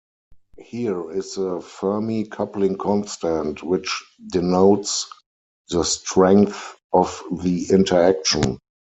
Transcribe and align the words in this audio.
Here 0.57 1.11
is 1.11 1.35
the 1.35 1.59
Fermi 1.61 2.25
coupling 2.25 2.75
constant, 2.75 3.61
which 3.61 4.03
denotes 4.31 5.05
the 5.69 5.83
strength 5.83 6.75
of 6.91 7.21
the 7.31 7.69
interaction. 7.69 8.57